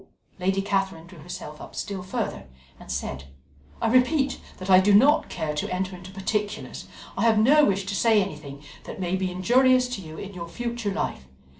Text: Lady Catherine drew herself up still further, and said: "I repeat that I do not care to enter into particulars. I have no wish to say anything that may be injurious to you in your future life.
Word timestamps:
Lady 0.39 0.63
Catherine 0.63 1.05
drew 1.05 1.19
herself 1.19 1.61
up 1.61 1.75
still 1.75 2.01
further, 2.01 2.45
and 2.79 2.91
said: 2.91 3.25
"I 3.79 3.87
repeat 3.87 4.39
that 4.57 4.67
I 4.67 4.79
do 4.79 4.95
not 4.95 5.29
care 5.29 5.53
to 5.53 5.71
enter 5.71 5.95
into 5.95 6.09
particulars. 6.09 6.87
I 7.15 7.21
have 7.21 7.37
no 7.37 7.65
wish 7.65 7.85
to 7.85 7.93
say 7.93 8.19
anything 8.19 8.63
that 8.85 8.99
may 8.99 9.15
be 9.15 9.29
injurious 9.29 9.87
to 9.89 10.01
you 10.01 10.17
in 10.17 10.33
your 10.33 10.47
future 10.47 10.91
life. 10.91 11.27